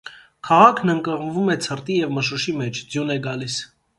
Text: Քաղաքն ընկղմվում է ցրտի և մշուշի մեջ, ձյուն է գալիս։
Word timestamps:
Քաղաքն 0.47 0.91
ընկղմվում 0.93 1.51
է 1.55 1.57
ցրտի 1.67 1.99
և 1.99 2.15
մշուշի 2.15 2.57
մեջ, 2.63 2.83
ձյուն 2.95 3.17
է 3.17 3.21
գալիս։ 3.29 3.59